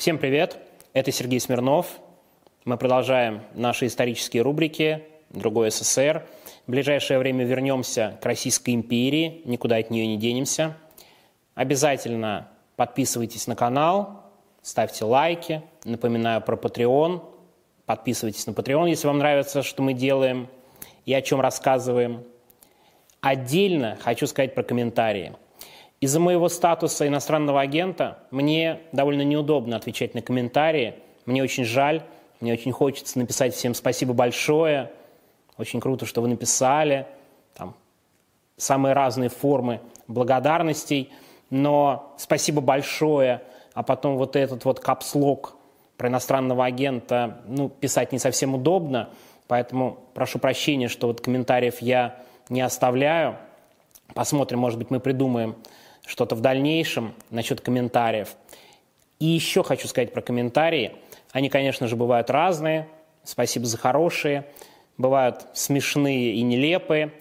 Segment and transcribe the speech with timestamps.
[0.00, 0.56] Всем привет!
[0.94, 2.00] Это Сергей Смирнов.
[2.64, 6.26] Мы продолжаем наши исторические рубрики «Другой СССР».
[6.66, 10.74] В ближайшее время вернемся к Российской империи, никуда от нее не денемся.
[11.54, 14.22] Обязательно подписывайтесь на канал,
[14.62, 15.60] ставьте лайки.
[15.84, 17.22] Напоминаю про Patreon.
[17.84, 20.48] Подписывайтесь на Patreon, если вам нравится, что мы делаем
[21.04, 22.24] и о чем рассказываем.
[23.20, 25.34] Отдельно хочу сказать про комментарии–
[26.00, 30.94] из-за моего статуса иностранного агента мне довольно неудобно отвечать на комментарии.
[31.26, 32.02] Мне очень жаль,
[32.40, 34.90] мне очень хочется написать всем спасибо большое.
[35.58, 37.06] Очень круто, что вы написали.
[37.54, 37.74] Там,
[38.56, 41.10] самые разные формы благодарностей.
[41.50, 43.42] Но спасибо большое.
[43.74, 45.54] А потом вот этот вот капслог
[45.98, 49.10] про иностранного агента, ну, писать не совсем удобно.
[49.48, 53.36] Поэтому прошу прощения, что вот комментариев я не оставляю.
[54.14, 55.56] Посмотрим, может быть, мы придумаем
[56.06, 58.36] что-то в дальнейшем насчет комментариев.
[59.18, 60.92] И еще хочу сказать про комментарии.
[61.32, 62.88] Они, конечно же, бывают разные.
[63.22, 64.46] Спасибо за хорошие.
[64.96, 67.12] Бывают смешные и нелепые,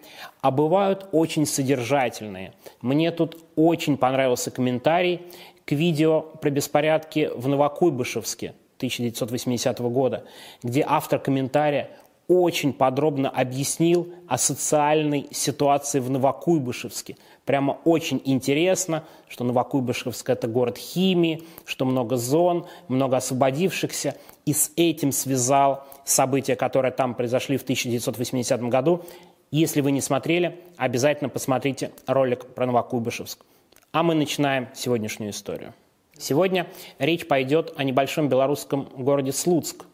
[0.41, 2.53] а бывают очень содержательные.
[2.81, 5.21] Мне тут очень понравился комментарий
[5.65, 10.25] к видео про беспорядки в Новокуйбышевске 1980 года,
[10.63, 11.89] где автор комментария
[12.29, 17.17] очень подробно объяснил о социальной ситуации в Новокуйбышевске–
[17.49, 24.15] Прямо очень интересно, что Новокуйбышевск– это город химии, что много зон, много освободившихся.
[24.45, 29.03] И с этим связал события, которые там произошли в 1980 году.
[29.49, 33.43] Если вы не смотрели, обязательно посмотрите ролик про Новокуйбышевск.
[33.91, 35.73] А мы начинаем сегодняшнюю историю.
[36.19, 36.67] Сегодня
[36.99, 39.87] речь пойдет о небольшом белорусском городе Слуцк.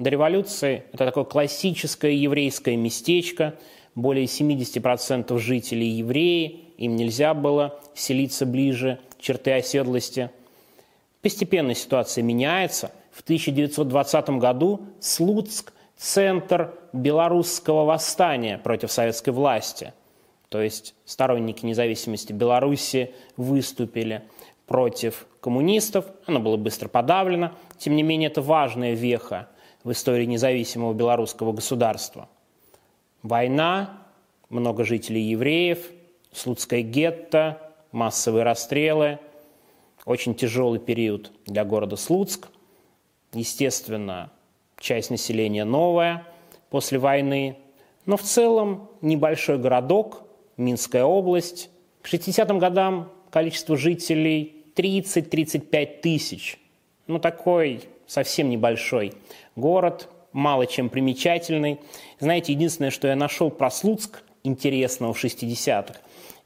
[0.00, 3.56] До революции это такое классическое еврейское местечко,
[3.94, 10.30] более 70% жителей евреи, им нельзя было селиться ближе черты оседлости.
[11.20, 12.92] Постепенно ситуация меняется.
[13.12, 19.92] В 1920 году Слуцк– центр белорусского восстания против советской власти.
[20.48, 24.22] То есть сторонники независимости Беларуси выступили
[24.66, 27.52] против коммунистов, оно было быстро подавлено.
[27.76, 29.50] Тем не менее, это важная веха
[29.84, 32.28] в истории независимого белорусского государства.
[33.22, 34.02] Война,
[34.48, 35.90] много жителей евреев–
[36.32, 37.60] Слуцкое гетто,
[37.90, 39.18] массовые расстрелы,
[40.04, 42.48] очень тяжелый период для города Слуцк.
[43.32, 44.30] Естественно,
[44.78, 46.26] часть населения новая
[46.70, 47.58] после войны,
[48.06, 50.22] но в целом небольшой городок,
[50.56, 51.70] Минская область.
[52.02, 56.58] К 60-м годам количество жителей 30-35 тысяч.
[57.06, 59.12] Ну, такой совсем небольшой
[59.54, 61.78] город, мало чем примечательный.
[62.18, 65.94] Знаете, единственное, что я нашел про Слуцк интересного в 60-х,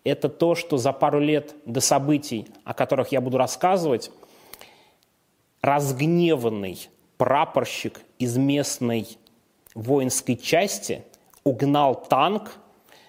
[0.04, 4.10] это то, что за пару лет до событий, о которых я буду рассказывать,
[5.62, 6.86] разгневанный
[7.16, 9.16] прапорщик из местной
[9.74, 11.02] воинской части
[11.44, 12.56] угнал танк,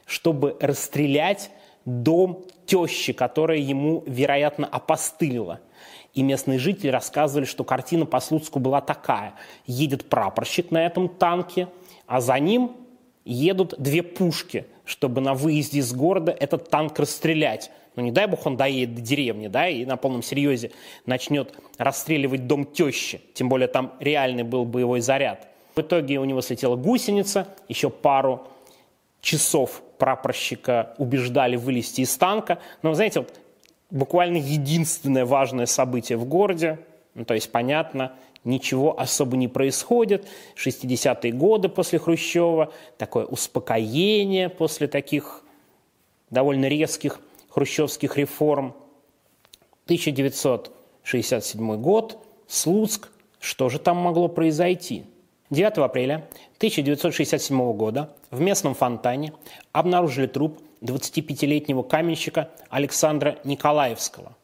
[0.06, 1.52] чтобы расстрелять
[1.84, 5.60] дом тещи, которая ему, вероятно, опостылила.
[6.16, 9.36] И местные жители рассказывали, что картина по Слуцку была такая.
[9.68, 11.68] Едет прапорщик на этом танке,
[12.08, 12.72] а за ним
[13.26, 17.72] едут две пушки– чтобы на выезде из города этот танк расстрелять.
[17.96, 20.72] Ну, не дай бог он доедет до деревни, да, и на полном серьезе
[21.06, 23.22] начнет расстреливать дом тещи.
[23.34, 25.48] Тем более там реальный был боевой заряд.
[25.76, 28.48] В итоге у него слетела гусеница, еще пару
[29.22, 32.60] часов прапорщика убеждали вылезти из танка.
[32.82, 33.34] Но, знаете, вот
[33.92, 36.80] буквально единственное важное событие в городе,
[37.14, 38.14] ну, то есть, понятно,
[38.44, 40.28] ничего особо не происходит.
[40.56, 45.44] 60-е годы после Хрущева, такое успокоение после таких
[46.30, 47.20] довольно резких
[47.50, 48.76] хрущевских реформ.
[49.86, 52.18] 1967 год,
[52.48, 53.10] Слуцк.
[53.40, 55.06] Что же там могло произойти?
[55.52, 59.34] 9 апреля 1967 года в местном фонтане
[59.72, 64.36] обнаружили труп 25-летнего каменщика Александра Николаевского.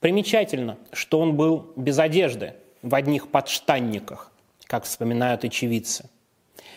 [0.00, 4.30] Примечательно, что он был без одежды– в одних подштанниках,
[4.66, 6.10] как вспоминают очевидцы.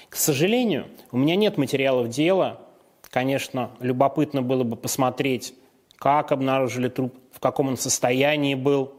[0.07, 2.62] К сожалению, у меня нет материалов дела.
[3.01, 5.54] Конечно, любопытно было бы посмотреть,
[5.98, 8.94] как обнаружили труп, в каком он состоянии был.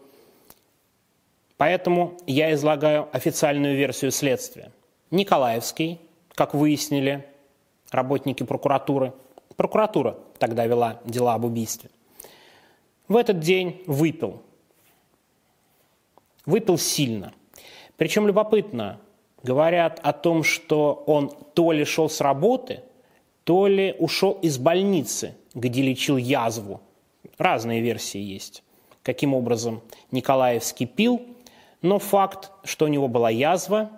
[1.56, 4.70] Поэтому я излагаю официальную версию следствия.
[5.10, 5.98] Николаевский,
[6.34, 7.26] как выяснили
[7.90, 9.14] работники прокуратуры,
[9.58, 11.90] прокуратура тогда вела дела об убийстве,
[13.08, 14.40] в этот день выпил
[16.48, 17.34] выпил сильно.
[17.98, 19.00] Причем любопытно,
[19.42, 22.80] говорят о том, что он то ли шел с работы,
[23.44, 26.80] то ли ушел из больницы, где лечил язву.
[27.36, 28.62] Разные версии есть.
[29.02, 31.20] Каким образом Николаевский пил,
[31.80, 33.90] Но факт, что у него была язва,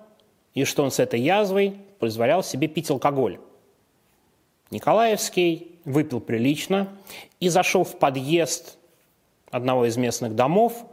[0.53, 3.39] и что он с этой язвой позволял себе пить алкоголь.
[4.71, 6.89] Николаевский выпил прилично
[7.41, 8.79] и зашел в подъезд
[9.51, 10.85] одного из местных домов,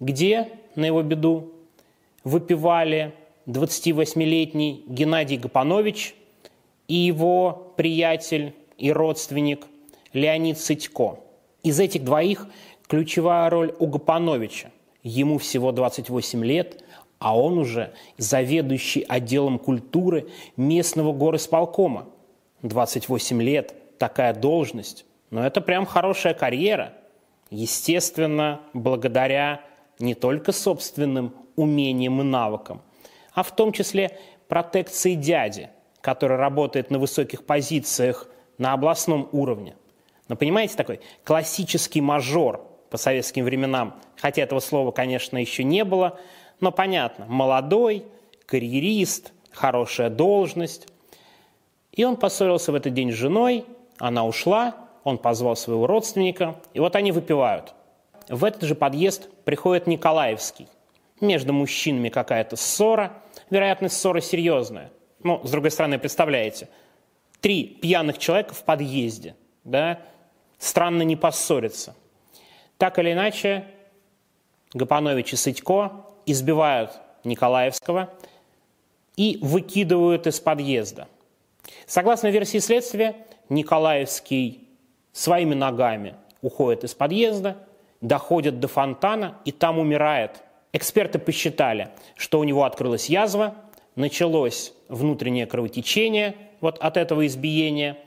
[0.00, 1.52] где, на его беду,
[2.24, 3.14] выпивали
[3.46, 6.14] 28-летний Геннадий Гапанович
[6.88, 9.66] и его приятель и родственник
[10.12, 11.18] Леонид Сытько.
[11.62, 12.48] Из этих двоих
[12.88, 14.70] ключевая роль у Гапановича.
[15.02, 16.82] Ему всего 28 лет,
[17.18, 22.06] а он уже заведующий отделом культуры местного горосполкома.
[22.62, 25.04] 28 лет, такая должность.
[25.30, 26.94] Но это прям хорошая карьера.
[27.50, 29.60] Естественно, благодаря
[29.98, 32.82] не только собственным умениям и навыкам,
[33.32, 34.18] а в том числе
[34.48, 35.70] протекции дяди,
[36.00, 38.28] который работает на высоких позициях
[38.58, 39.76] на областном уровне.
[40.28, 46.18] Но понимаете, такой классический мажор по советским временам, хотя этого слова, конечно, еще не было,
[46.60, 48.04] но понятно, молодой,
[48.46, 50.88] карьерист, хорошая должность.
[51.96, 53.64] И он поссорился в этот день с женой,
[53.98, 57.72] она ушла, он позвал своего родственника, и вот они выпивают.
[58.28, 60.68] В этот же подъезд приходит Николаевский.
[61.20, 64.92] Между мужчинами какая-то ссора, вероятность ссоры серьезная.
[65.22, 66.68] Ну, с другой стороны, представляете,
[67.40, 69.34] три пьяных человека в подъезде,
[69.64, 70.00] да,
[70.58, 71.94] странно не поссориться.
[72.76, 73.64] Так или иначе,
[74.74, 76.90] Гапанович и Сытько избивают
[77.24, 78.10] Николаевского
[79.16, 81.08] и выкидывают из подъезда.
[81.86, 83.16] Согласно версии следствия,
[83.48, 84.68] Николаевский
[85.12, 87.56] своими ногами уходит из подъезда,
[88.00, 90.42] доходит до фонтана и там умирает.
[90.72, 93.54] Эксперты посчитали, что у него открылась язва,
[93.94, 97.98] началось внутреннее кровотечение вот от этого избиения,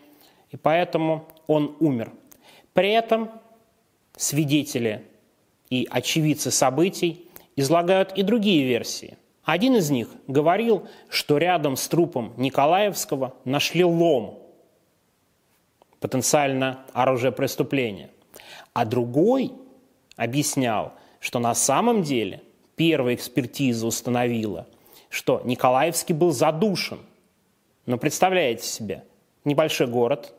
[0.51, 2.11] и поэтому он умер.
[2.73, 3.31] При этом
[4.15, 5.05] свидетели
[5.69, 9.17] и очевидцы событий излагают и другие версии.
[9.49, 14.43] Один из них говорил, что рядом с трупом Николаевского нашли лом,
[15.99, 18.11] потенциально оружие преступления.
[18.73, 19.51] А другой
[20.15, 22.43] объяснял, что на самом деле
[22.75, 24.67] первая экспертиза установила,
[25.09, 26.99] что Николаевский был задушен.
[27.87, 29.03] Но представляете себе,
[29.45, 30.31] небольшой город,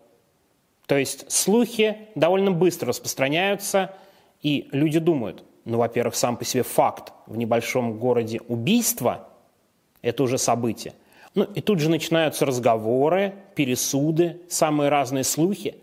[0.86, 3.92] то есть слухи довольно быстро распространяются,
[4.40, 9.28] и люди думают, ну, во-первых, сам по себе факт в небольшом городе убийства–
[10.02, 10.94] это уже событие.
[11.34, 15.76] Ну, и тут же начинаются разговоры, пересуды, самые разные слухи.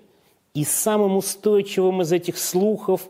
[0.54, 3.02] И самым устойчивым из этих слухов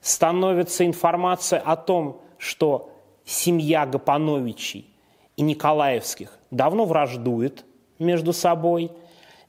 [0.00, 2.92] становится информация о том, что
[3.24, 4.90] семья Гапановичей
[5.36, 7.64] и Николаевских давно враждует
[7.98, 8.90] между собой.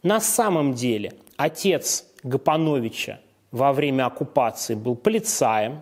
[0.04, 3.20] На самом деле отец Гапановича
[3.52, 5.82] во время оккупации был полицаем,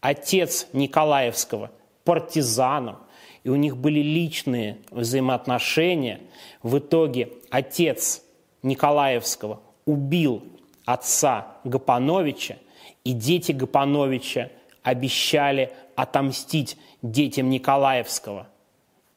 [0.00, 1.70] отец Николаевского–
[2.08, 2.96] партизаном,
[3.44, 6.20] и у них были личные взаимоотношения.
[6.62, 8.22] В итоге отец
[8.62, 10.42] Николаевского убил
[10.86, 12.56] отца Гапановича,
[13.04, 14.48] и дети Гапановича
[14.82, 18.46] обещали отомстить детям Николаевского.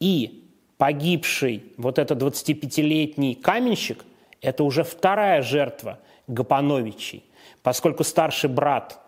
[0.01, 4.03] И погибший вот этот 25-летний каменщик–
[4.41, 7.23] это уже вторая жертва Гапановичей,
[7.63, 9.00] поскольку старший брат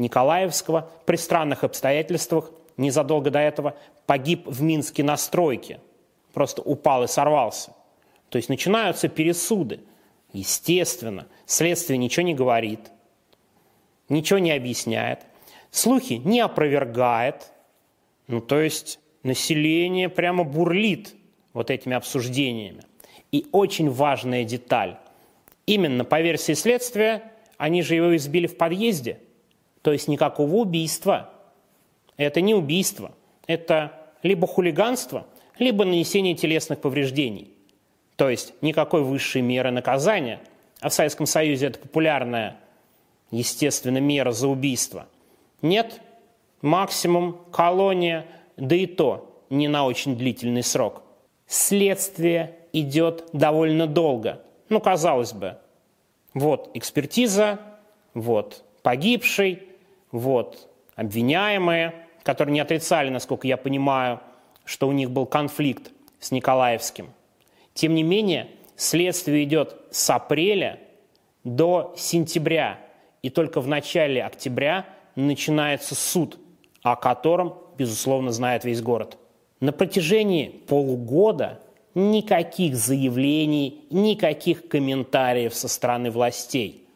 [0.00, 3.76] Николаевского при странных обстоятельствах незадолго до этого
[4.06, 5.80] погиб в Минске на стройке,
[6.32, 7.72] просто упал и сорвался.
[8.30, 9.80] То есть начинаются пересуды.
[10.32, 12.80] Естественно, следствие ничего не говорит,
[14.08, 15.20] ничего не объясняет,
[15.70, 17.52] слухи не опровергает.
[18.26, 21.14] Ну, то есть население прямо бурлит
[21.52, 22.84] вот этими обсуждениями.
[23.32, 24.98] И очень важная деталь.
[25.66, 29.18] Именно по версии следствия, они же его избили в подъезде–
[29.82, 31.30] то есть никакого убийства.
[32.16, 33.12] Это не убийство.
[33.46, 35.26] Это либо хулиганство,
[35.58, 37.52] либо нанесение телесных повреждений.
[38.16, 40.40] То есть никакой высшей меры наказания.
[40.80, 42.56] А в Советском Союзе это популярная,
[43.30, 45.06] естественно, мера за убийство.
[45.62, 46.00] Нет,
[46.62, 51.02] максимум колония, да и то не на очень длительный срок.
[51.46, 54.42] Следствие идет довольно долго.
[54.68, 55.58] Ну, казалось бы,
[56.34, 57.58] вот экспертиза,
[58.14, 59.62] вот погибший,
[60.12, 64.20] вот, обвиняемые, которые не отрицали, насколько я понимаю,
[64.64, 67.10] что у них был конфликт с Николаевским.
[67.74, 70.78] Тем не менее, следствие идет с апреля
[71.44, 72.78] до сентября,
[73.22, 74.86] и только в начале октября
[75.16, 76.38] начинается суд,
[76.82, 79.16] о котором, безусловно, знает весь город.
[79.60, 81.60] На протяжении полугода
[81.94, 86.86] никаких заявлений, никаких комментариев со стороны властей.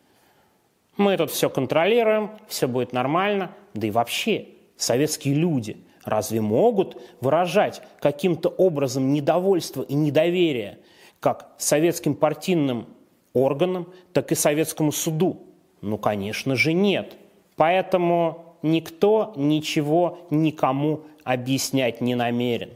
[0.96, 3.50] Мы тут все контролируем, все будет нормально.
[3.74, 10.78] Да и вообще, советские люди, разве могут выражать каким-то образом недовольство и недоверие
[11.20, 12.86] как советским партийным
[13.32, 15.42] органам, так и советскому суду?
[15.80, 17.16] Ну, конечно же, нет.
[17.56, 22.70] Поэтому никто ничего никому объяснять не намерен.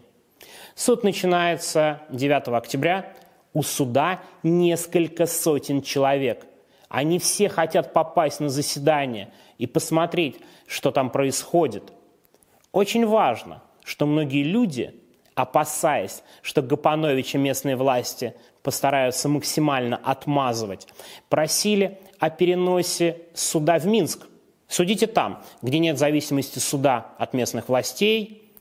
[0.75, 3.12] Суд начинается 9 октября.
[3.52, 6.46] У суда несколько сотен человек.
[6.88, 11.92] Они все хотят попасть на заседание и посмотреть, что там происходит.
[12.73, 14.95] Очень важно, что многие люди,
[15.35, 20.88] опасаясь, что Гапановича местные власти постараются максимально отмазывать,
[21.28, 24.26] просили о переносе суда в Минск.
[24.66, 28.52] Судите там, где нет зависимости суда от местных властей,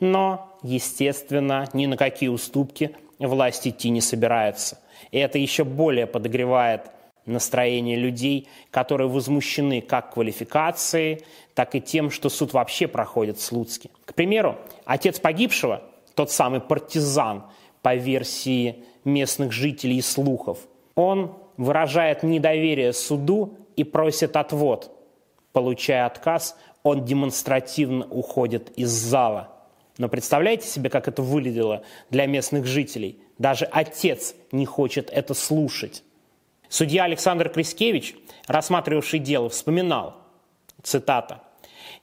[0.00, 4.80] но, естественно, ни на какие уступки власть идти не собирается.
[5.12, 6.90] И это еще более подогревает
[7.26, 11.22] настроение людей, которые возмущены как квалификацией,
[11.54, 13.90] так и тем, что суд вообще проходит в Слуцке.
[14.04, 15.82] К примеру, отец погибшего,
[16.14, 17.44] тот самый партизан,
[17.82, 20.58] по версии местных жителей и слухов,
[20.94, 24.90] он выражает недоверие суду и просит отвод.
[25.52, 29.50] Получая отказ, он демонстративно уходит из зала.
[29.98, 33.18] Но представляете себе, как это выглядело для местных жителей?
[33.38, 36.02] Даже отец не хочет это слушать.
[36.74, 38.16] Судья Александр Крискевич,
[38.48, 40.16] рассматривавший дело, вспоминал,
[40.82, 41.40] цитата,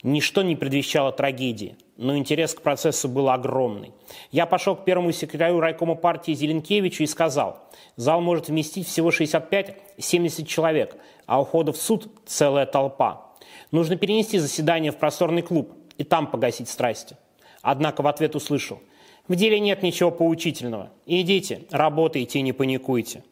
[0.02, 3.92] «Ничто не предвещало трагедии, но интерес к процессу был огромный.
[4.30, 10.46] Я пошел к первому секретарю райкома партии Зеленкевичу и сказал, зал может вместить всего 65-70
[10.46, 13.26] человек, а ухода в суд целая толпа.
[13.72, 17.18] Нужно перенести заседание в просторный клуб и там погасить страсти.
[17.60, 18.80] Однако в ответ услышал,
[19.28, 20.88] в деле нет ничего поучительного.
[21.04, 23.22] Идите, работайте и не паникуйте.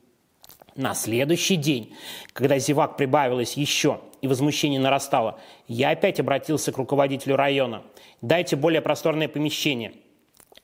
[0.81, 1.95] На следующий день,
[2.33, 7.83] когда зевак прибавилось еще и возмущение нарастало, я опять обратился к руководителю района.
[8.23, 9.93] Дайте более просторное помещение.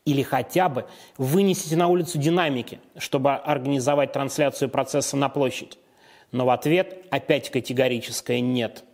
[0.06, 0.86] Или хотя бы
[1.18, 5.76] вынесите на улицу динамики, чтобы организовать трансляцию процесса на площадь.
[6.32, 8.84] Но в ответ опять категорическое «нет».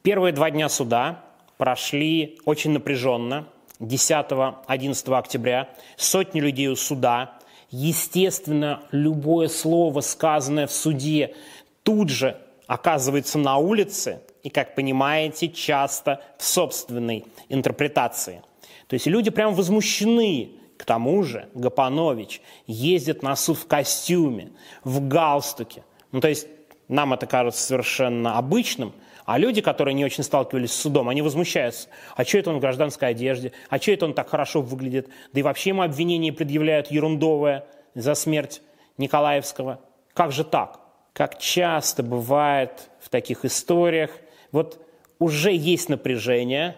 [0.00, 1.22] Первые два дня суда
[1.58, 3.46] прошли очень напряженно.
[3.78, 7.38] 10-11 октября сотни людей у суда,
[7.72, 11.34] Естественно, любое слово, сказанное в суде,
[11.82, 12.36] тут же
[12.66, 18.42] оказывается на улице и, как понимаете, часто в собственной интерпретации.
[18.88, 20.52] То есть люди прям возмущены.
[20.76, 24.50] К тому же Гапанович ездит на суд в костюме,
[24.82, 25.84] в галстуке.
[26.10, 26.48] Ну, то есть
[26.88, 28.92] нам это кажется совершенно обычным,
[29.24, 31.88] а люди, которые не очень сталкивались с судом, они возмущаются.
[32.16, 33.52] А что это он в гражданской одежде?
[33.68, 35.08] А что это он так хорошо выглядит?
[35.32, 37.64] Да и вообще ему обвинения предъявляют ерундовое
[37.94, 38.62] за смерть
[38.98, 39.80] Николаевского.
[40.14, 40.80] Как же так?
[41.12, 44.10] Как часто бывает в таких историях,
[44.50, 44.84] вот
[45.18, 46.76] уже есть напряжение,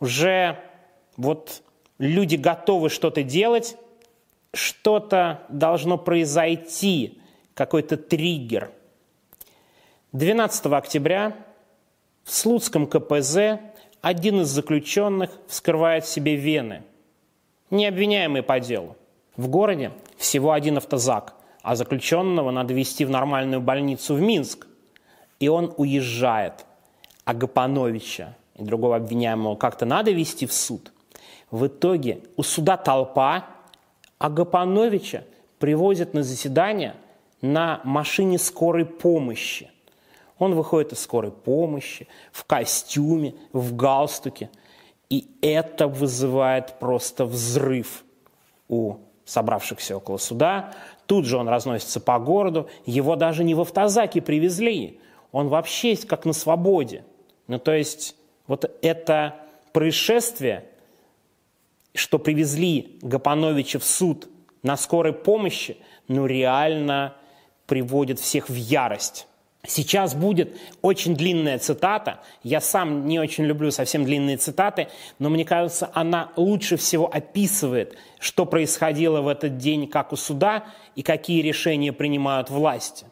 [0.00, 0.58] уже
[1.16, 1.62] вот
[1.98, 3.76] люди готовы что-то делать,
[4.52, 7.20] что-то должно произойти,
[7.54, 8.70] какой-то триггер.
[10.12, 11.36] 12 октября
[12.30, 13.58] в Слуцком КПЗ
[14.02, 16.84] один из заключенных вскрывает себе вены,
[17.70, 18.96] не обвиняемый по делу.
[19.36, 24.68] В городе всего один автозак, а заключенного надо везти в нормальную больницу в Минск.
[25.40, 26.66] И он уезжает.
[27.24, 30.92] А Гапановича и другого обвиняемого как-то надо вести в суд.
[31.50, 33.46] В итоге у суда толпа,
[34.18, 35.24] а Гапановича
[35.58, 36.94] привозят на заседание
[37.42, 39.68] на машине скорой помощи–
[40.40, 44.50] он выходит из скорой помощи, в костюме, в галстуке.
[45.10, 48.04] И это вызывает просто взрыв
[48.68, 50.74] у собравшихся около суда.
[51.06, 52.68] Тут же он разносится по городу.
[52.86, 54.98] Его даже не в автозаке привезли.
[55.30, 57.04] Он вообще есть как на свободе.
[57.46, 58.16] Ну, то есть
[58.46, 59.36] вот это
[59.74, 60.64] происшествие,
[61.94, 64.28] что привезли Гапановича в суд
[64.62, 65.76] на скорой помощи,
[66.08, 67.14] ну, реально
[67.66, 69.26] приводит всех в ярость.
[69.66, 72.20] Сейчас будет очень длинная цитата.
[72.42, 74.88] Я сам не очень люблю совсем длинные цитаты,
[75.18, 80.64] но мне кажется, она лучше всего описывает, что происходило в этот день как у суда
[80.94, 83.04] и какие решения принимают власти.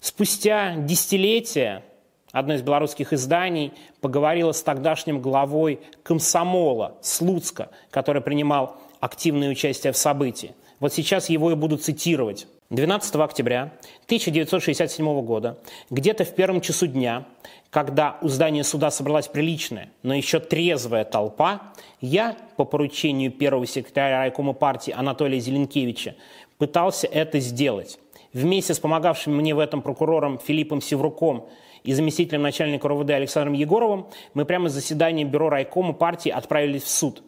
[0.00, 1.84] Спустя десятилетия
[2.32, 9.96] одно из белорусских изданий поговорило с тогдашним главой комсомола Слуцка, который принимал активное участие в
[9.96, 10.54] событии.
[10.80, 12.48] Вот сейчас его и буду цитировать.
[12.70, 13.72] 12 октября
[14.04, 15.58] 1967 года,
[15.88, 17.24] где-то в первом часу дня,
[17.70, 21.72] когда у здания суда собралась приличная, но еще трезвая толпа,
[22.02, 26.14] я по поручению первого секретаря райкома партии Анатолия Зеленкевича
[26.58, 27.98] пытался это сделать.
[28.34, 31.48] вместе с помогавшим мне в этом прокурором Филиппом Севруком
[31.84, 36.90] и заместителем начальника РОВД Александром Егоровым, мы прямо с заседания бюро райкома партии отправились в
[36.90, 37.22] суд.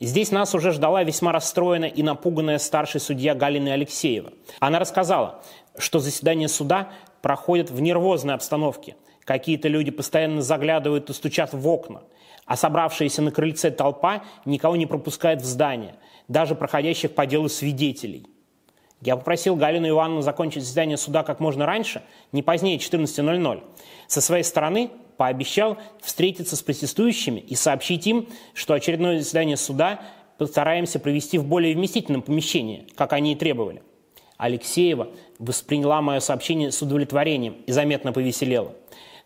[0.00, 4.32] Здесь нас уже ждала весьма расстроенная и напуганная старший судья Галина Алексеева.
[4.60, 5.42] Она рассказала,
[5.76, 6.90] что заседание суда
[7.20, 8.96] проходит в нервозной обстановке.
[9.24, 12.02] Какие-то люди постоянно заглядывают и стучат в окна,
[12.46, 15.96] а собравшаяся на крыльце толпа никого не пропускает в здание,
[16.28, 18.26] даже проходящих по делу свидетелей–
[19.00, 22.02] я попросил Галину Ивановну закончить заседание суда как можно раньше,
[22.32, 23.62] не позднее 14.00.
[24.08, 30.00] Со своей стороны пообещал встретиться с протестующими и сообщить им, что очередное заседание суда
[30.38, 33.82] постараемся провести в более вместительном помещении, как они и требовали.
[34.38, 35.08] Алексеева
[35.38, 38.72] восприняла мое сообщение с удовлетворением и заметно повеселела.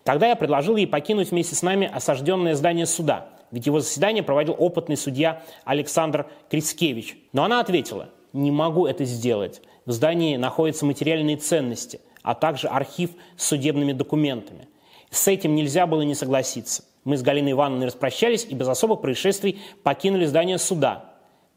[0.02, 4.56] Тогда я предложил ей покинуть вместе с нами осажденное здание суда, ведь его заседание проводил
[4.58, 7.16] опытный судья Александр Крицкевич.
[7.32, 9.60] Но она ответила– не могу это сделать.
[9.84, 14.68] В здании находятся материальные ценности, а также архив с судебными документами.
[15.12, 16.84] С этим нельзя было не согласиться.
[17.04, 21.12] Мы с Галиной Ивановной распрощались и без особых происшествий покинули здание суда.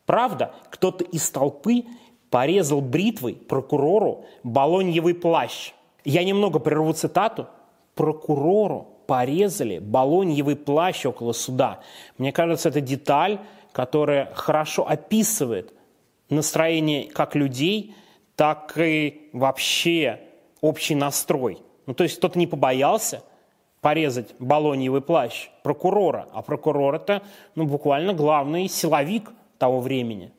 [0.06, 1.86] Правда, кто-то из толпы
[2.30, 5.72] порезал бритвой прокурору балоньевый плащ.
[6.04, 7.48] Я немного прерву цитату.
[7.96, 11.80] Прокурору порезали балоньевый плащ около суда.
[12.18, 13.40] Мне кажется, это деталь,
[13.72, 15.74] которая хорошо описывает
[16.30, 17.96] настроение как людей,
[18.36, 20.20] так и вообще
[20.60, 21.60] общий настрой.
[21.86, 23.24] Ну, то есть кто-то не побоялся
[23.86, 27.22] порезать балоньевый плащ прокурора, а прокурор это
[27.54, 30.32] ну, буквально главный силовик того времени.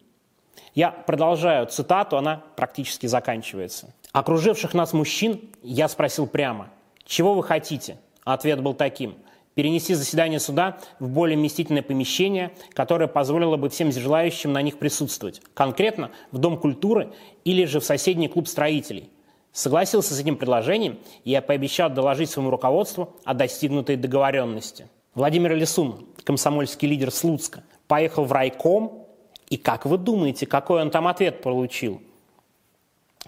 [0.75, 3.95] Я продолжаю цитату, она практически заканчивается.
[4.11, 6.71] Окруживших нас мужчин я спросил прямо,
[7.05, 7.99] чего вы хотите?
[8.25, 9.15] Ответ был таким–
[9.55, 15.41] перенести заседание суда в более вместительное помещение, которое позволило бы всем желающим на них присутствовать,
[15.55, 17.13] конкретно в Дом культуры
[17.45, 19.09] или же в соседний клуб строителей.
[19.57, 24.87] Согласился с этим предложением, и я пообещал доложить своему руководству о достигнутой договоренности.
[25.15, 29.07] Владимир Лисун, комсомольский лидер Слуцка, поехал в райком,
[29.49, 32.03] и как вы думаете, какой он там ответ получил?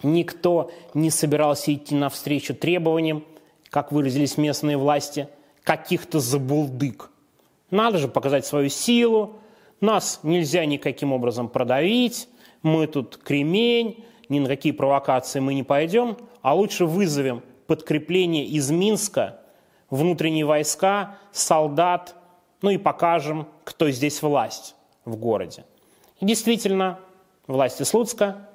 [0.02, 3.24] Никто не собирался идти навстречу требованиям,
[3.70, 5.28] как выразились местные власти–
[5.64, 7.10] каких-то забулдык.
[7.70, 9.36] Надо же показать свою силу,
[9.80, 12.28] нас нельзя никаким образом продавить,
[12.62, 18.70] мы тут кремень, ни на какие провокации мы не пойдем, а лучше вызовем подкрепление из
[18.70, 19.40] Минска,
[19.90, 22.14] внутренние войска, солдат,
[22.62, 25.64] ну и покажем, кто здесь власть в городе.
[26.20, 26.98] И действительно,
[27.46, 28.48] власти Слуцка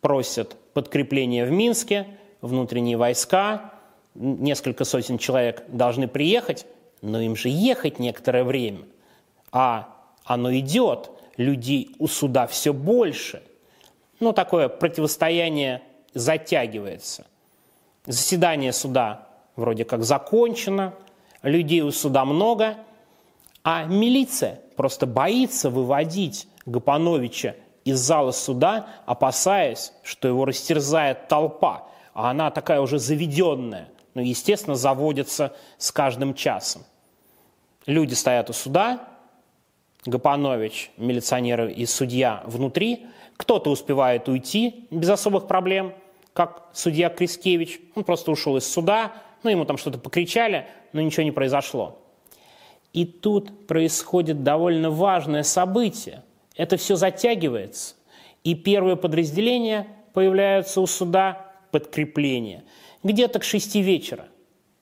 [0.00, 2.06] просят подкрепление в Минске,
[2.40, 3.72] внутренние войска,
[4.14, 6.66] несколько сотен человек должны приехать,
[7.00, 8.86] но им же ехать некоторое время.
[9.50, 13.42] А оно идет, людей у суда все больше.
[14.22, 15.82] Ну, такое противостояние
[16.14, 17.26] затягивается.
[18.06, 20.94] Заседание суда вроде как закончено,
[21.42, 22.76] людей у суда много,
[23.64, 32.30] а милиция просто боится выводить Гапановича из зала суда, опасаясь, что его растерзает толпа, а
[32.30, 36.84] она такая уже заведенная ну, естественно, заводятся с каждым часом.
[37.86, 39.08] Люди стоят у суда,
[40.04, 45.94] Гапанович, милиционеры и судья внутри, кто-то успевает уйти без особых проблем,
[46.32, 51.24] как судья Крискевич, он просто ушел из суда, ну, ему там что-то покричали, но ничего
[51.24, 51.98] не произошло.
[52.92, 56.22] И тут происходит довольно важное событие.
[56.56, 57.94] Это все затягивается,
[58.44, 62.64] и первые подразделения появляются у суда подкрепления–
[63.02, 64.28] где-то к 6 вечера.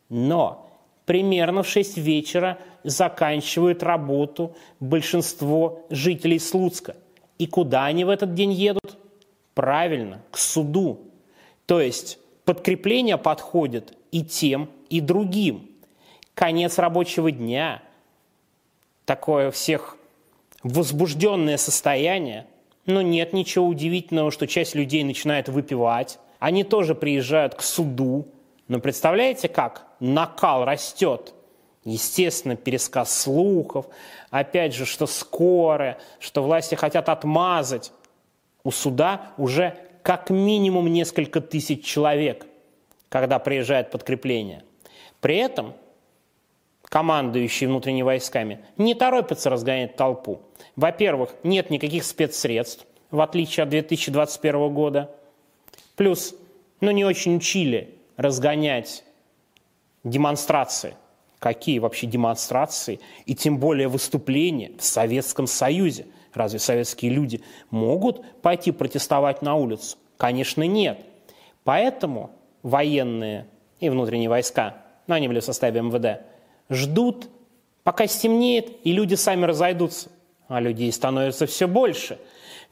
[0.09, 0.71] Но
[1.07, 6.97] примерно в 6 вечера заканчивают работу большинство жителей Слуцка.
[7.41, 8.99] И куда они в этот день едут?
[9.55, 11.01] Правильно, к суду.
[11.65, 15.71] То есть подкрепление подходит и тем, и другим.
[16.35, 17.83] Конец рабочего дня,
[19.07, 19.97] такое всех
[20.63, 22.47] возбужденное состояние,
[22.85, 28.29] но нет ничего удивительного, что часть людей начинает выпивать, они тоже приезжают к суду.
[28.69, 31.33] Но представляете, как накал растет?
[31.85, 33.87] Естественно, пересказ слухов,
[34.31, 37.93] опять же, что скоро, что власти хотят отмазать.
[38.65, 42.47] У суда уже как минимум несколько тысяч человек,
[43.09, 44.63] когда приезжает подкрепление.
[45.21, 45.75] При этом
[46.85, 50.41] командующие внутренними войсками не торопятся разгонять толпу.
[50.77, 55.11] Во-первых, нет никаких спецсредств, в отличие от 2021 года–
[56.01, 56.35] Плюс,
[56.81, 59.05] ну, не очень учили разгонять
[60.03, 60.95] демонстрации.
[61.41, 63.01] Какие вообще демонстрации?
[63.25, 66.07] И тем более выступления в Советском Союзе.
[66.35, 69.97] Разве советские люди могут пойти протестовать на улицу?
[70.19, 71.01] Конечно, нет.
[71.65, 72.31] Поэтому
[72.63, 73.47] военные
[73.81, 74.77] и внутренние войска,
[75.07, 76.21] но они были в составе МВД,
[76.69, 77.29] ждут,
[77.83, 80.11] пока стемнеет, и люди сами разойдутся.
[80.47, 82.19] А людей становится все больше.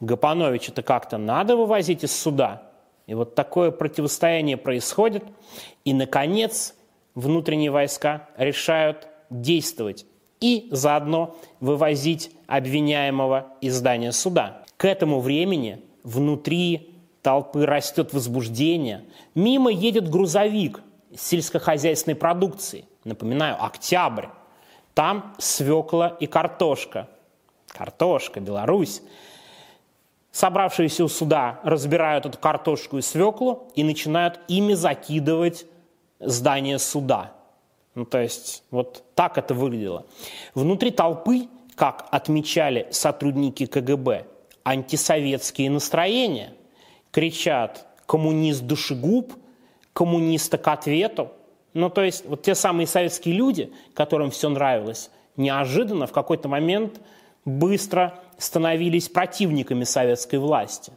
[0.01, 2.71] Гапановича-то как-то надо вывозить из суда.
[3.07, 5.25] И вот такое противостояние происходит.
[5.85, 6.75] И, наконец,
[7.19, 10.07] внутренние войска решают действовать
[10.41, 14.63] и заодно вывозить обвиняемого из здания суда.
[14.77, 19.05] К этому времени внутри толпы растет возбуждение.
[19.35, 20.81] Мимо едет грузовик
[21.17, 22.85] сельскохозяйственной продукции.
[23.03, 24.27] Напоминаю, октябрь.
[24.95, 27.09] Там свекла и картошка.
[27.67, 29.03] Картошка, Беларусь.
[30.31, 35.67] Собравшиеся у суда разбирают эту картошку и свеклу и начинают ими закидывать
[36.21, 37.33] здание суда.
[37.95, 40.07] Ну, то есть вот так это выглядело.
[40.55, 44.27] Внутри толпы, как отмечали сотрудники КГБ,
[44.65, 46.53] антисоветские настроения.
[47.11, 49.33] Кричат «коммунист душегуб»,
[49.93, 51.33] «коммуниста к ответу».
[51.75, 57.01] Ну, то есть вот те самые советские люди, которым все нравилось, неожиданно в какой-то момент
[57.45, 60.93] быстро становились противниками советской власти.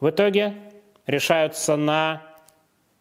[0.00, 0.54] В итоге
[1.06, 2.22] решаются на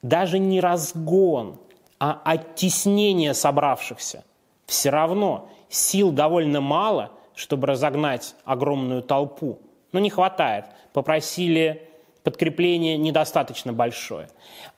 [0.06, 1.60] даже не разгон,
[2.00, 4.24] а оттеснение собравшихся.
[4.68, 9.60] Все равно сил довольно мало, чтобы разогнать огромную толпу.
[9.92, 10.66] Но не хватает.
[10.94, 11.90] Попросили
[12.24, 14.30] подкрепление недостаточно большое.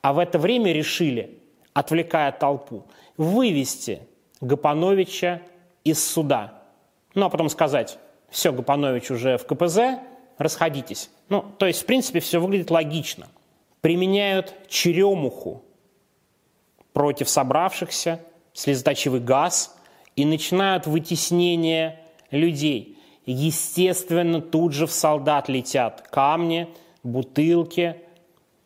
[0.02, 1.38] А в это время решили,
[1.74, 2.86] отвлекая толпу,
[3.18, 4.08] вывести
[4.40, 5.42] Гапановича
[5.84, 6.54] из суда.
[7.16, 10.00] Ну, а потом сказать, все, Гапанович уже в КПЗ,
[10.38, 11.10] расходитесь.
[11.28, 13.28] Ну, то есть, в принципе, все выглядит логично.
[13.88, 15.64] Применяют черемуху
[16.92, 18.20] против собравшихся,
[18.52, 19.78] слезоточивый газ
[20.18, 23.00] и начинают вытеснение людей.
[23.26, 26.68] Естественно, тут же в солдат летят камни,
[27.02, 27.96] бутылки,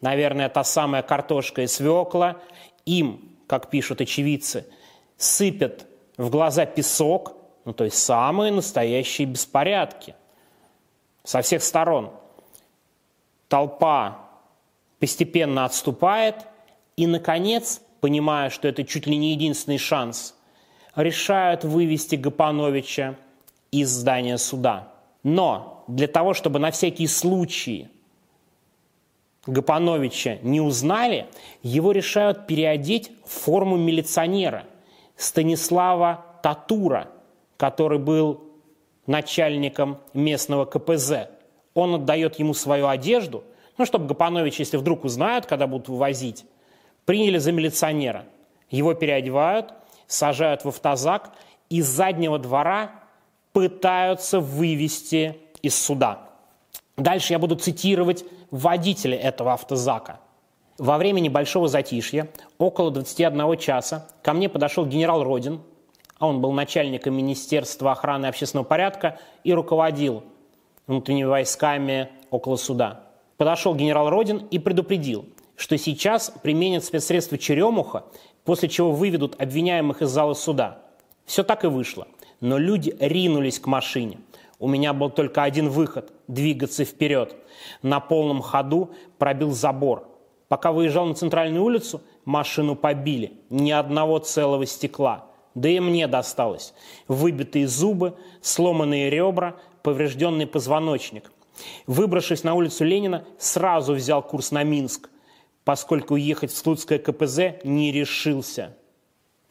[0.02, 2.38] наверное, та самая картошка и свекла.
[2.88, 4.66] Им, как пишут очевидцы,
[5.18, 5.86] сыпят
[6.18, 10.16] в глаза песок, ну то есть самые настоящие беспорядки.
[11.24, 12.10] Со всех сторон
[13.50, 14.31] толпа
[15.02, 16.46] постепенно отступает,
[16.96, 20.36] и, наконец, понимая, что это чуть ли не единственный шанс,
[20.96, 23.16] решают вывести Гапановича
[23.72, 24.94] из здания суда.
[25.24, 27.90] Но для того, чтобы на всякий случай
[29.48, 31.26] Гапановича не узнали,
[31.64, 34.66] его решают переодеть в форму милиционера
[35.16, 37.10] Станислава Татура,
[37.58, 38.44] который был
[39.08, 41.30] начальником местного КПЗ.
[41.74, 43.44] Он отдает ему свою одежду,
[43.78, 46.46] ну, чтобы Гапанович, если вдруг узнают, когда будут вывозить,
[47.06, 48.26] приняли за милиционера.
[48.70, 49.74] Его переодевают,
[50.08, 51.32] сажают в автозак,
[51.70, 52.92] из заднего двора
[53.54, 56.30] пытаются вывести из суда.
[56.98, 60.20] Дальше я буду цитировать водителя этого автозака.
[60.78, 65.62] Во время небольшого затишья, около 21 часа, ко мне подошел генерал Родин,
[66.18, 70.24] а он был начальником Министерства охраны общественного порядка и руководил
[70.88, 73.02] внутренними войсками около суда.
[73.42, 75.26] Подошел генерал Родин и предупредил,
[75.56, 78.06] что сейчас применят спецсредства черемуха,
[78.46, 80.84] после чего выведут обвиняемых из зала суда.
[81.26, 82.06] Все так и вышло
[82.42, 84.20] но люди ринулись к машине.
[84.60, 87.36] У меня был только один выход– двигаться вперед.
[87.82, 90.08] На полном ходу пробил забор.
[90.48, 93.40] Пока выезжал на центральную улицу, машину побили.
[93.50, 95.26] Ни одного целого стекла.
[95.56, 96.74] Да и мне досталось.
[97.08, 101.32] Выбитые зубы, сломанные ребра, поврежденный позвоночник.
[101.88, 105.10] Выбравшись на улицу Ленина, сразу взял курс на Минск,
[105.64, 108.76] поскольку ехать в Слуцкое КПЗ не решился.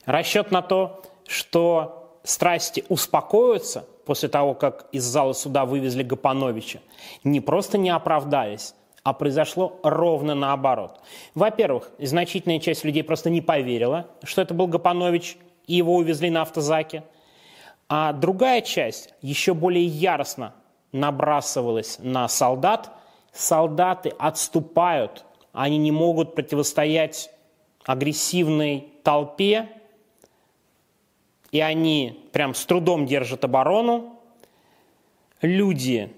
[0.04, 6.80] Расчет на то, что страсти успокоятся после того, как из зала суда вывезли Гапановича,
[7.22, 11.00] не просто не оправдались, а произошло ровно наоборот.
[11.34, 16.42] Во-первых, значительная часть людей просто не поверила, что это был Гапанович, и его увезли на
[16.42, 17.04] автозаке.
[17.88, 20.54] А другая часть еще более яростно
[20.92, 22.90] набрасывалась на солдат.
[23.32, 27.30] Солдаты отступают, они не могут противостоять
[27.84, 29.68] агрессивной толпе,
[31.50, 34.16] и они прям с трудом держат оборону.
[35.42, 36.12] Люди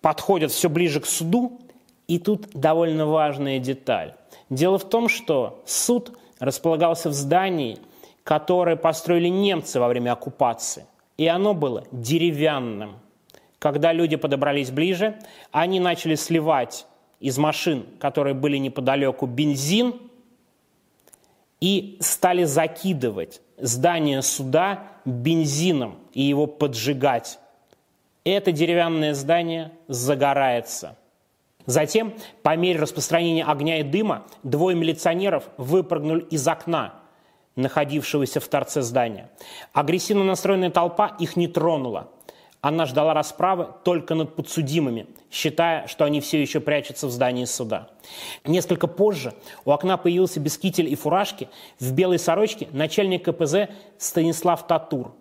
[0.00, 1.60] подходят все ближе к суду,
[2.08, 4.14] и тут довольно важная деталь.
[4.48, 7.78] Дело в том, что суд располагался в здании,
[8.24, 12.96] которое построили немцы во время оккупации, и оно было деревянным.
[13.60, 15.18] Когда люди подобрались ближе,
[15.52, 16.86] они начали сливать
[17.20, 19.94] из машин, которые были неподалеку, бензин
[21.60, 27.38] и стали закидывать здание суда бензином и его поджигать.
[28.24, 30.96] Это деревянное здание загорается.
[31.66, 36.94] Затем, по мере распространения огня и дыма, двое милиционеров выпрыгнули из окна,
[37.56, 39.28] находившегося в торце здания.
[39.74, 42.08] Агрессивно настроенная толпа их не тронула.
[42.60, 47.88] Она ждала расправы только над подсудимыми, считая, что они все еще прячутся в здании суда.
[48.44, 49.32] Несколько позже
[49.64, 55.12] у окна появился без кителя и фуражки в белой сорочке начальник КПЗ Станислав Татур.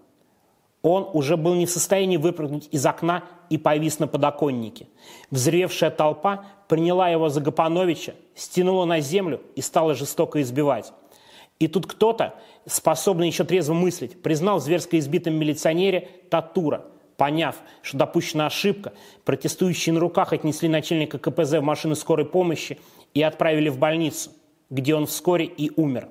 [0.81, 4.87] Он уже был не в состоянии выпрыгнуть из окна и повис на подоконнике.
[5.31, 10.91] Взревшая толпа приняла его за Гапановича, стянула на землю и стала жестоко избивать.
[11.57, 16.83] И тут кто-то, способный еще трезво мыслить, признал в зверско избитом милиционере Татура–
[17.19, 18.93] Поняв, что допущена ошибка,
[19.25, 22.79] протестующие на руках отнесли начальника КПЗ в машину скорой помощи
[23.13, 24.31] и отправили в больницу,
[24.69, 26.07] где он вскоре и умер.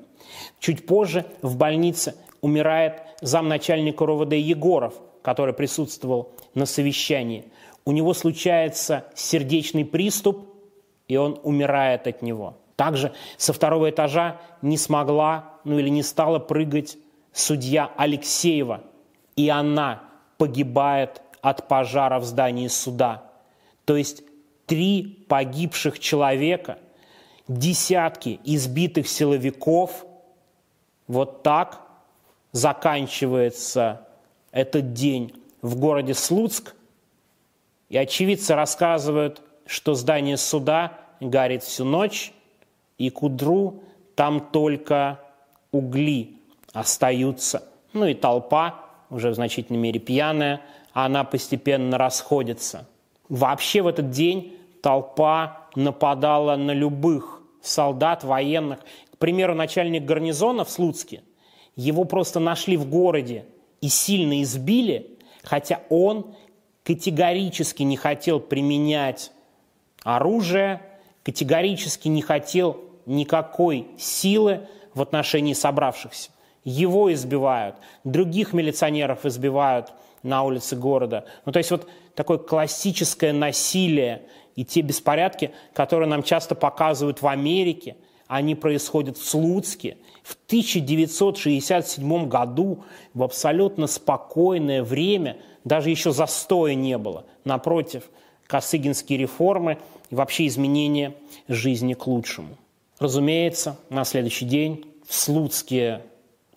[0.61, 7.51] Чуть позже в больнице умирает замначальника РОВД Егоров, который присутствовал на совещании.
[7.87, 10.47] У него случается сердечный приступ,
[11.07, 12.59] и он умирает от него.
[12.77, 16.99] Также со второго этажа не смогла, ну или не стала прыгать
[17.33, 18.83] судья Алексеева,
[19.37, 20.08] и она
[20.39, 23.25] погибает от пожара в здании суда.
[23.85, 24.23] То есть
[24.67, 26.79] три погибших человека,
[27.49, 30.07] десятки избитых силовиков.
[31.07, 31.83] Вот так
[32.53, 34.07] заканчивается
[34.53, 36.75] этот день в городе Слуцк.
[37.89, 42.33] И очевидцы рассказывают, что здание суда горит всю ночь,
[42.99, 43.83] и к утру
[44.15, 45.21] там только
[45.73, 46.37] угли
[46.73, 47.63] остаются.
[47.93, 50.61] Ну и толпа уже в значительной мере пьяная,
[50.93, 52.87] а она постепенно расходится.
[53.29, 58.81] Вообще в этот день толпа нападала на любых солдат, военных.
[59.13, 61.23] К примеру, начальник гарнизона в Слуцке,
[61.77, 63.45] его просто нашли в городе
[63.81, 66.35] и сильно избили, хотя он
[66.85, 69.33] категорически не хотел применять
[70.03, 70.83] оружие,
[71.23, 76.31] категорически не хотел никакой силы в отношении собравшихся
[76.69, 81.25] его избивают, других милиционеров избивают на улице города.
[81.45, 84.23] Ну, то есть вот такое классическое насилие
[84.57, 89.97] и те беспорядки, которые нам часто показывают в Америке, они происходят в Слуцке.
[90.23, 97.25] В 1967 году в абсолютно спокойное время даже еще застоя не было.
[97.45, 98.11] Напротив,
[98.47, 99.79] косыгинские реформы
[100.11, 101.15] и вообще изменения
[101.47, 102.57] жизни к лучшему.
[102.99, 106.03] Разумеется, на следующий день в Слуцке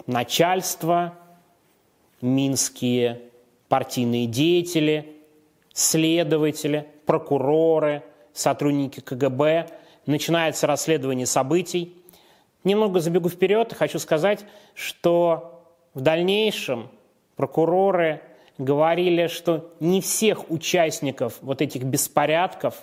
[0.08, 1.14] начальство,
[2.22, 3.22] минские
[3.70, 5.16] партийные деятели,
[5.74, 9.68] следователи, прокуроры, сотрудники КГБ.
[10.06, 11.96] Начинается расследование событий.
[12.64, 16.90] Немного забегу вперед хочу сказать, что в дальнейшем
[17.36, 18.22] прокуроры
[18.58, 22.76] говорили, что не всех участников вот этих беспорядков,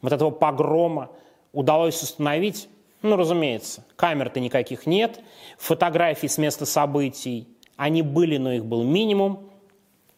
[0.00, 1.10] вот этого погрома
[1.52, 2.68] удалось установить,
[3.02, 5.20] ну, разумеется, камер-то никаких нет,
[5.58, 9.50] фотографий с места событий, они были, но их был минимум,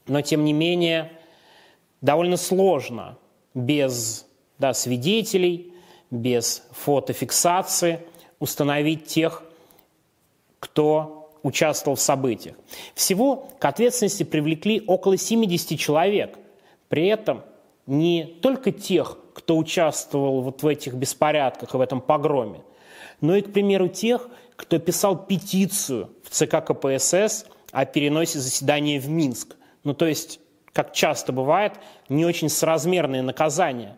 [0.06, 1.12] но тем не менее
[2.00, 3.16] довольно сложно
[3.54, 4.26] без
[4.58, 5.72] да, свидетелей,
[6.10, 8.00] без фотофиксации
[8.38, 9.42] установить тех,
[10.60, 12.56] кто участвовал в событиях.
[12.94, 16.38] Всего к ответственности привлекли около 70 человек.
[16.88, 17.42] При этом
[17.86, 22.60] не только тех, кто участвовал вот в этих беспорядках и в этом погроме,
[23.20, 29.08] но и, к примеру, тех, кто писал петицию в ЦК КПСС о переносе заседания в
[29.08, 29.56] Минск.
[29.82, 30.40] Ну, то есть,
[30.72, 31.72] как часто бывает,
[32.08, 33.96] не очень соразмерные наказания.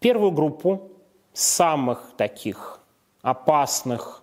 [0.00, 0.92] Первую группу
[1.32, 2.80] самых таких
[3.22, 4.22] опасных,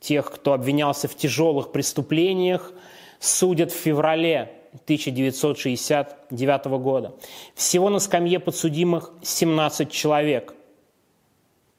[0.00, 2.72] тех, кто обвинялся в тяжелых преступлениях,
[3.20, 4.52] судят в феврале
[4.84, 7.14] 1969 года.
[7.54, 10.54] Всего на скамье подсудимых 17 человек–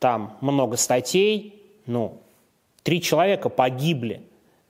[0.04, 2.20] там много статей, ну,
[2.84, 4.22] три человека погибли,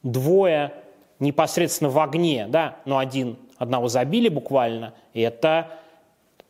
[0.03, 0.75] двое
[1.17, 5.71] непосредственно в огне, да, но один, одного забили буквально, и это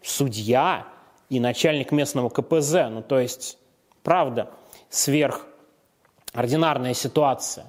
[0.01, 0.85] судья
[1.29, 3.57] и начальник местного КПЗ, ну, то есть,
[4.03, 4.49] правда,
[4.89, 7.67] сверхординарная ситуация.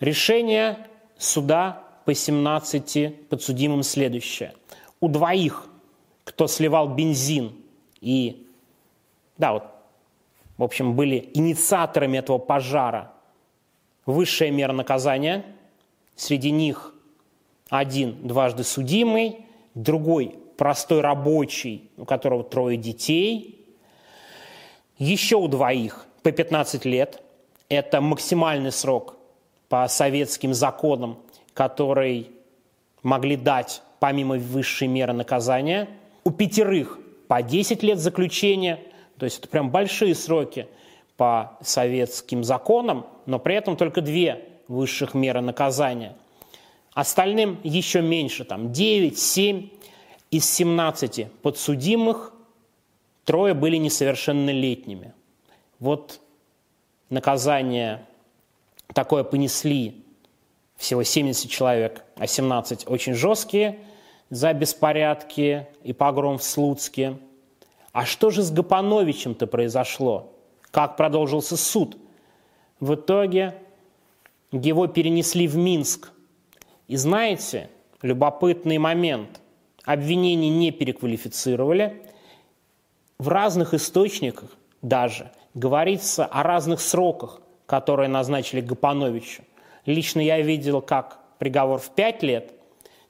[0.00, 0.78] Решение
[1.18, 4.54] суда по 17 подсудимым следующее.
[4.98, 5.66] У двоих,
[6.24, 7.52] кто сливал бензин
[8.00, 8.48] и,
[9.36, 9.73] да, вот
[10.56, 13.12] в общем, были инициаторами этого пожара.
[14.06, 15.44] Высшая мера наказания,
[16.14, 16.94] среди них
[17.70, 23.66] один дважды судимый, другой простой рабочий, у которого трое детей,
[24.98, 27.22] еще у двоих по 15 лет.
[27.68, 29.16] Это максимальный срок
[29.68, 31.18] по советским законам,
[31.54, 32.30] который
[33.02, 35.88] могли дать помимо высшей меры наказания.
[36.24, 38.78] У пятерых по 10 лет заключения,
[39.18, 40.66] то есть это прям большие сроки
[41.16, 46.16] по советским законам, но при этом только две высших меры наказания.
[46.92, 49.68] Остальным еще меньше, там 9, 7
[50.30, 52.32] из 17 подсудимых
[53.24, 55.12] трое были несовершеннолетними.
[55.78, 56.20] Вот
[57.10, 58.06] наказание
[58.92, 60.04] такое понесли
[60.76, 63.78] всего 70 человек, а 17 очень жесткие
[64.30, 67.16] за беспорядки и погром в Слуцке.
[67.94, 70.32] А что же с Гапановичем-то произошло?
[70.72, 71.96] Как продолжился суд?
[72.80, 73.54] В итоге
[74.50, 76.10] его перенесли в Минск.
[76.88, 77.70] И знаете,
[78.02, 79.40] любопытный момент.
[79.84, 82.02] Обвинений не переквалифицировали.
[83.20, 84.50] В разных источниках
[84.82, 89.44] даже говорится о разных сроках, которые назначили Гапановичу.
[89.86, 92.54] Лично я видел как приговор в 5 лет,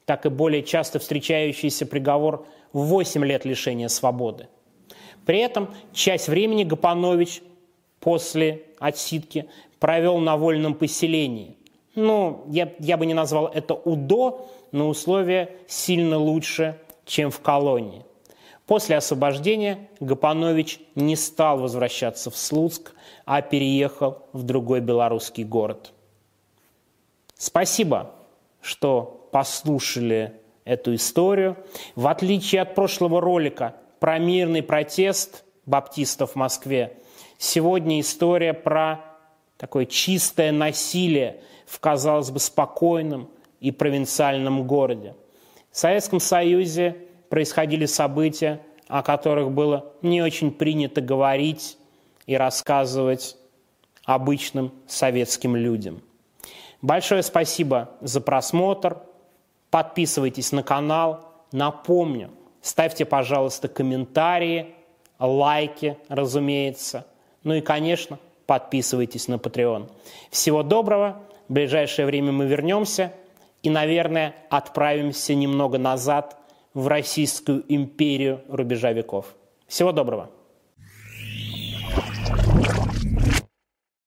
[0.04, 4.48] так и более часто встречающийся приговор в 8 лет лишения свободы.
[5.26, 7.42] При этом часть времени Гапанович
[8.00, 11.56] после отсидки провел на вольном поселении.
[11.94, 18.04] Ну, я, я бы не назвал это УДО, но условия сильно лучше, чем в колонии.
[18.66, 22.94] После освобождения Гапанович не стал возвращаться в Слуцк,
[23.26, 25.92] а переехал в другой белорусский город.
[27.36, 28.12] Спасибо,
[28.62, 30.32] что послушали
[30.64, 31.58] эту историю.
[31.94, 33.74] В отличие от прошлого ролика
[34.04, 36.98] про мирный протест баптистов в Москве,
[37.38, 39.00] сегодня история про
[39.56, 45.14] такое чистое насилие в, казалось бы, спокойном и провинциальном городе.
[45.70, 46.98] В Советском Союзе
[47.30, 51.78] происходили события, о которых было не очень принято говорить
[52.26, 53.38] и рассказывать
[54.04, 56.02] обычным советским людям.
[56.82, 58.98] Большое спасибо за просмотр.
[59.70, 61.46] Подписывайтесь на канал.
[61.52, 62.30] Напомню,
[62.64, 64.74] ставьте, пожалуйста, комментарии,
[65.18, 67.06] лайки, разумеется.
[67.44, 69.90] Ну и, конечно, подписывайтесь на Patreon.
[70.30, 71.22] Всего доброго.
[71.48, 73.12] В ближайшее время мы вернемся
[73.62, 76.36] и, наверное, отправимся немного назад
[76.72, 79.26] в Российскую империю рубежа веков.
[79.68, 80.30] Всего доброго.